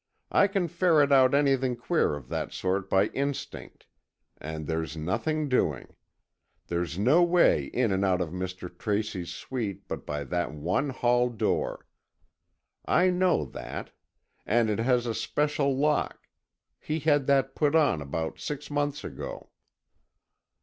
[0.31, 3.85] I can ferret out anything queer of that sort by instinct,
[4.39, 5.95] and there's nothing doing.
[6.65, 8.75] There's no way in and out of Mr.
[8.75, 11.85] Tracy's suite but by that one hall door.
[12.83, 13.91] I know that.
[14.43, 16.27] And it has a special lock.
[16.79, 19.51] He had that put on about six months ago."